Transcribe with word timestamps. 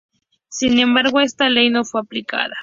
Sin 0.49 0.79
embargo, 0.79 1.19
esta 1.19 1.47
ley 1.47 1.69
no 1.69 1.85
fue 1.85 2.01
aplicada. 2.01 2.55